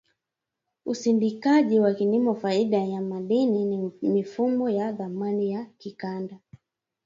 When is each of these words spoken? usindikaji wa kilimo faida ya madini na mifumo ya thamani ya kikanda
usindikaji 0.85 1.79
wa 1.79 1.93
kilimo 1.93 2.35
faida 2.35 2.77
ya 2.77 3.01
madini 3.01 3.65
na 3.65 3.91
mifumo 4.09 4.69
ya 4.69 4.93
thamani 4.93 5.51
ya 5.51 5.65
kikanda 5.77 6.39